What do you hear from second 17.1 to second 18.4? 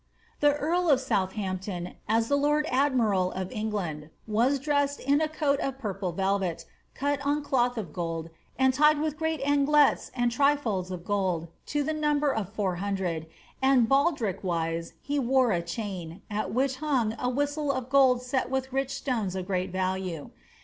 a whistle of gold